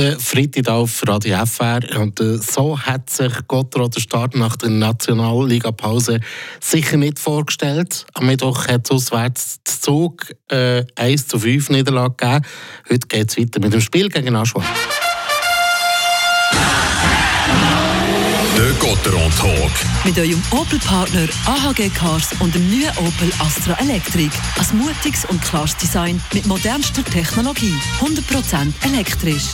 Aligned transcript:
Der 0.00 0.18
Freitag 0.18 0.66
auf 0.68 1.02
Radio 1.06 1.44
FR. 1.44 1.80
Und 2.00 2.20
äh, 2.20 2.38
so 2.38 2.78
hat 2.78 3.10
sich 3.10 3.30
Gottrod 3.46 3.94
den 3.94 4.00
Start 4.00 4.34
nach 4.34 4.56
der 4.56 4.70
Nationalliga-Pause 4.70 6.20
sicher 6.58 6.96
nicht 6.96 7.18
vorgestellt. 7.18 8.06
Am 8.14 8.24
Mittwoch 8.24 8.66
hat 8.66 8.86
es 8.86 8.90
auswärts 8.90 9.60
Zug 9.64 10.24
äh, 10.48 10.86
1 10.96 11.28
zu 11.28 11.38
5 11.38 11.68
Niederlage 11.68 12.14
gegeben. 12.16 12.46
Heute 12.88 13.08
geht 13.08 13.30
es 13.30 13.36
weiter 13.36 13.60
mit 13.60 13.74
dem 13.74 13.82
Spiel 13.82 14.08
gegen 14.08 14.34
Aschua. 14.36 14.64
Der 18.56 18.72
Gotteron 18.78 19.30
Talk. 19.38 19.72
Mit 20.06 20.18
eurem 20.18 20.42
Opel-Partner 20.50 21.28
AHG 21.44 21.90
Cars 21.90 22.30
und 22.38 22.54
dem 22.54 22.70
neuen 22.70 22.96
Opel 22.96 23.30
Astra 23.38 23.76
Electric. 23.78 24.30
Ein 24.58 24.78
mutiges 24.78 25.26
und 25.26 25.42
klares 25.42 25.76
Design 25.76 26.22
mit 26.32 26.46
modernster 26.46 27.04
Technologie. 27.04 27.74
100% 28.00 28.72
elektrisch. 28.82 29.50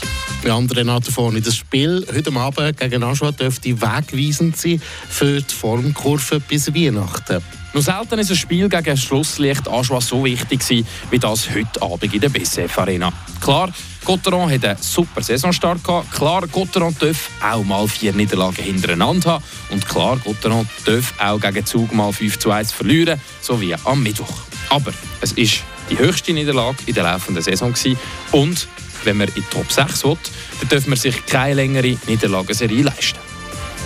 Bei 0.46 0.52
anderen 0.52 0.78
Renato 0.78 1.10
vorne. 1.10 1.40
Das 1.40 1.56
Spiel 1.56 2.06
heute 2.14 2.32
Abend 2.32 2.78
gegen 2.78 3.02
Aschua 3.02 3.32
dürfte 3.32 3.82
wegweisend 3.82 4.56
sein 4.56 4.80
für 5.08 5.40
die 5.40 5.52
Formkurve 5.52 6.38
bis 6.38 6.72
Weihnachten. 6.72 7.42
Noch 7.74 7.82
selten 7.82 8.20
ist 8.20 8.30
ein 8.30 8.36
Spiel 8.36 8.68
gegen 8.68 8.96
Schlusslicht 8.96 9.66
Aschua 9.66 10.00
so 10.00 10.24
wichtig 10.24 10.60
gewesen, 10.60 10.86
wie 11.10 11.18
das 11.18 11.50
heute 11.50 11.82
Abend 11.82 12.14
in 12.14 12.20
der 12.20 12.28
BCF 12.28 12.78
Arena. 12.78 13.12
Klar, 13.40 13.72
Gotteron 14.04 14.48
hat 14.48 14.64
einen 14.64 14.80
super 14.80 15.20
Saisonstart 15.20 15.82
gehabt. 15.82 16.12
Klar, 16.12 16.46
Gotteron 16.46 16.94
darf 16.96 17.28
auch 17.42 17.64
mal 17.64 17.88
vier 17.88 18.12
Niederlagen 18.12 18.62
hintereinander 18.62 19.32
haben. 19.32 19.44
Und 19.70 19.84
klar, 19.88 20.16
Gotteron 20.18 20.68
darf 20.84 21.12
auch 21.18 21.40
gegen 21.40 21.66
Zug 21.66 21.92
mal 21.92 22.12
5 22.12 22.38
zu 22.38 22.52
1 22.52 22.70
verlieren, 22.70 23.20
so 23.40 23.60
wie 23.60 23.74
am 23.74 24.00
Mittwoch. 24.00 24.42
Aber 24.70 24.92
es 25.20 25.32
ist 25.32 25.64
die 25.90 25.98
höchste 25.98 26.32
Niederlage 26.32 26.76
in 26.86 26.94
der 26.94 27.02
laufenden 27.02 27.42
Saison 27.42 27.72
gewesen. 27.72 27.98
Und 28.30 28.68
wenn 29.06 29.16
man 29.16 29.28
in 29.28 29.34
die 29.34 29.42
Top 29.42 29.70
6 29.70 30.04
will, 30.04 30.18
dann 30.60 30.68
darf 30.68 30.86
man 30.86 30.98
sich 30.98 31.24
keine 31.26 31.54
längere 31.54 31.96
Niederlagenserie 32.06 32.82
leisten. 32.82 33.18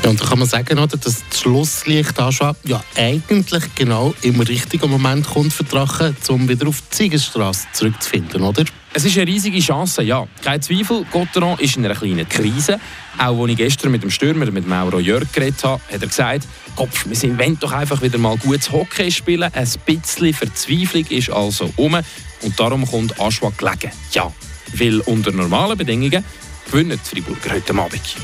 Ja, 0.03 0.09
und 0.09 0.19
da 0.19 0.25
kann 0.25 0.39
man 0.39 0.49
sagen, 0.49 0.79
oder, 0.79 0.97
dass 0.97 1.23
das 1.29 1.41
Schlusslicht 1.41 2.19
Aschua 2.19 2.57
ja 2.65 2.83
eigentlich 2.97 3.65
genau 3.75 4.15
im 4.23 4.41
richtigen 4.41 4.91
Moment 4.91 5.27
kommt 5.27 5.53
für 5.53 5.65
Drachen, 5.65 6.17
um 6.29 6.49
wieder 6.49 6.67
auf 6.69 6.83
die 6.91 6.97
Siegesstraße 6.97 7.67
zurückzufinden, 7.75 8.43
oder? 8.43 8.65
Es 8.95 9.05
ist 9.05 9.17
eine 9.19 9.27
riesige 9.27 9.61
Chance, 9.61 10.03
ja. 10.03 10.27
Kein 10.43 10.63
Zweifel, 10.63 11.05
Gotteron 11.13 11.59
ist 11.59 11.77
in 11.77 11.85
einer 11.85 11.95
kleinen 11.95 12.29
Krise. 12.29 12.81
Auch 13.19 13.43
als 13.43 13.51
ich 13.53 13.57
gestern 13.59 13.93
mit 13.93 14.03
dem 14.03 14.11
Stürmer, 14.11 14.51
mit 14.51 14.67
Mauro 14.67 14.99
Jörg 14.99 15.31
geredet 15.33 15.63
habe, 15.63 15.83
hat 15.93 16.01
er 16.01 16.09
gesagt, 16.09 16.49
Kopf, 16.75 17.07
wir 17.07 17.15
sind, 17.15 17.39
wollen 17.39 17.59
doch 17.61 17.73
einfach 17.73 18.01
wieder 18.01 18.19
mal 18.19 18.37
gutes 18.39 18.73
Hockey 18.73 19.11
spielen. 19.13 19.53
Ein 19.53 19.69
bisschen 19.85 20.33
Verzweiflung 20.33 21.05
ist 21.11 21.31
also 21.31 21.71
um 21.77 21.95
und 22.43 22.59
darum 22.59 22.87
kommt 22.87 23.21
Aschwa 23.21 23.53
gelegen. 23.57 23.93
Ja, 24.13 24.33
weil 24.75 25.01
unter 25.01 25.33
normalen 25.33 25.77
Bedingungen 25.77 26.25
gewinnen 26.71 26.99
die 27.05 27.23
Freiburger 27.23 27.51
heute 27.55 27.75
Abend. 27.75 28.17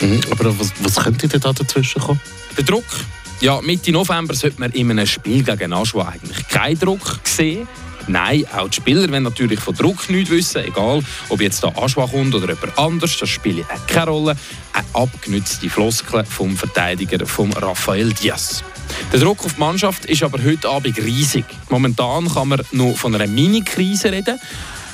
Mhm, 0.00 0.20
aber 0.30 0.58
was, 0.58 0.72
was 0.80 0.96
könnte 0.96 1.28
denn 1.28 1.40
da 1.40 1.52
dazwischen 1.52 2.00
kommen? 2.00 2.20
Der 2.56 2.64
Druck. 2.64 2.84
Ja, 3.40 3.60
Mitte 3.60 3.92
November 3.92 4.34
sollte 4.34 4.60
man 4.60 4.70
in 4.72 4.90
einem 4.90 5.06
Spiel 5.06 5.42
gegen 5.42 5.72
Aschwa 5.72 6.08
eigentlich 6.08 6.46
keinen 6.48 6.78
Druck 6.78 7.20
sehen. 7.24 7.66
Nein, 8.06 8.44
auch 8.54 8.68
die 8.68 8.76
Spieler 8.76 9.10
wollen 9.10 9.22
natürlich 9.22 9.60
von 9.60 9.74
Druck 9.74 10.08
nichts 10.10 10.30
wissen, 10.30 10.64
egal 10.64 11.02
ob 11.30 11.40
jetzt 11.40 11.64
da 11.64 11.68
Aschwa 11.68 12.06
kommt 12.06 12.34
oder 12.34 12.52
jemand 12.52 12.78
anders, 12.78 13.16
das 13.18 13.28
spielt 13.30 13.66
keine 13.86 14.10
Rolle. 14.10 14.36
Eine 14.72 14.86
abgenützte 14.92 15.70
Floskel 15.70 16.24
vom 16.24 16.56
Verteidiger 16.56 17.26
von 17.26 17.52
Rafael 17.52 18.12
Diaz. 18.12 18.62
Der 19.12 19.20
Druck 19.20 19.44
auf 19.44 19.54
die 19.54 19.60
Mannschaft 19.60 20.04
ist 20.04 20.22
aber 20.22 20.42
heute 20.42 20.68
Abend 20.68 20.98
riesig. 20.98 21.44
Momentan 21.70 22.32
kann 22.32 22.48
man 22.48 22.60
nur 22.72 22.94
von 22.94 23.14
einer 23.14 23.26
Mini-Krise 23.26 24.12
reden, 24.12 24.38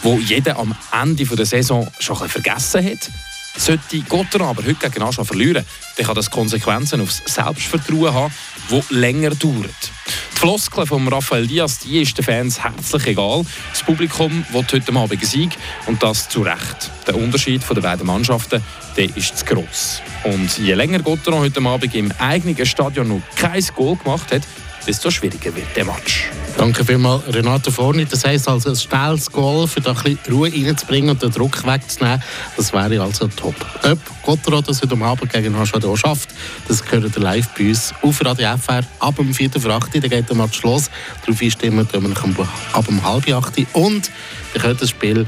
wo 0.03 0.19
jeder 0.19 0.59
am 0.59 0.75
Ende 0.93 1.25
der 1.25 1.47
Saison 1.47 1.89
schon 1.99 2.17
vergessen 2.29 2.85
hat. 2.85 3.11
Sollte 3.57 4.01
Gotter 4.09 4.41
aber 4.43 4.65
heute 4.65 4.89
gegen 4.89 5.03
Aschwa 5.03 5.25
verlieren, 5.25 5.65
dann 5.97 6.07
kann 6.07 6.15
das 6.15 6.31
Konsequenzen 6.31 7.01
aufs 7.01 7.23
Selbstvertrauen 7.27 8.15
haben, 8.15 8.35
das 8.71 8.91
länger 8.91 9.31
dauert. 9.31 9.91
Die 10.33 10.39
Floskel 10.39 10.87
von 10.87 11.07
Rafael 11.09 11.47
Diaz 11.47 11.81
die 11.81 12.01
ist 12.01 12.17
den 12.17 12.25
Fans 12.25 12.63
herzlich 12.63 13.09
egal. 13.09 13.45
Das 13.73 13.83
Publikum 13.83 14.45
will 14.53 14.65
heute 14.73 14.95
Abend 14.95 15.27
Sieg 15.27 15.51
und 15.87 16.03
das 16.03 16.29
zu 16.29 16.43
Recht. 16.43 16.91
Der 17.07 17.17
Unterschied 17.17 17.63
der 17.69 17.81
beiden 17.83 18.07
Mannschaften 18.07 18.63
der 18.97 19.17
ist 19.17 19.37
zu 19.37 19.45
gross. 19.45 20.01
Und 20.25 20.57
je 20.59 20.75
länger 20.75 21.01
Gotteron 21.01 21.41
heute 21.41 21.61
Abend 21.61 21.95
im 21.95 22.13
eigenen 22.19 22.65
Stadion 22.65 23.09
noch 23.09 23.23
kein 23.37 23.65
Goal 23.75 23.97
gemacht 23.97 24.33
hat, 24.33 24.43
desto 24.87 25.11
schwieriger 25.11 25.55
wird 25.55 25.75
der 25.77 25.85
Match. 25.85 26.31
Danke 26.57 26.85
vielmals, 26.85 27.23
Renato 27.33 27.71
Forni. 27.71 28.05
Das 28.05 28.25
heisst 28.25 28.49
also, 28.49 28.71
ein 28.71 28.77
schnelles 28.77 29.31
Goal, 29.31 29.67
für 29.67 29.81
da 29.81 29.93
ein 29.93 29.97
bisschen 29.97 30.19
Ruhe 30.31 30.53
reinzubringen 30.53 31.11
und 31.11 31.23
den 31.23 31.31
Druck 31.31 31.67
wegzunehmen, 31.67 32.23
das 32.57 32.73
wäre 32.73 33.01
also 33.03 33.29
top. 33.29 33.55
Ob 33.85 33.99
Gotteron 34.23 34.63
das 34.65 34.83
heute 34.83 34.97
Abend 35.03 35.33
gegen 35.33 35.57
Haschado 35.57 35.97
schafft, 35.97 36.31
das 36.69 36.85
gehört 36.85 37.17
live 37.17 37.49
bei 37.57 37.69
uns 37.69 37.95
auf 38.03 38.25
Radio 38.25 38.57
FR 38.57 38.83
ab 38.99 39.17
dem 39.17 39.33
4. 39.33 39.51
für 39.59 39.73
8. 39.73 39.95
Dann 39.95 40.03
geht 40.03 40.29
der 40.29 40.37
Match 40.37 40.63
los. 40.63 40.91
Darauf 41.25 41.41
einstimmen 41.41 41.89
wir 41.93 42.47
ab 42.73 42.87
dem 42.87 43.05
halb 43.05 43.29
8. 43.29 43.67
Und 43.73 44.11
ihr 44.55 44.61
könnt 44.61 44.83
das 44.83 44.91
Spiel 44.91 45.27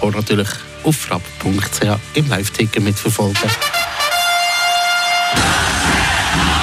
auch 0.00 0.12
natürlich 0.12 0.48
auf 0.84 0.96
frapp.ch 0.96 1.98
im 2.14 2.28
Live-Ticker 2.28 2.80
mitverfolgen. 2.80 3.50